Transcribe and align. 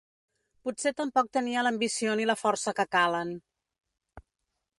Potser 0.69 0.93
tampoc 1.01 1.29
tenia 1.37 1.65
l’ambició 1.67 2.17
ni 2.21 2.27
la 2.31 2.39
força 2.45 2.75
que 2.81 2.87
calen. 2.97 3.39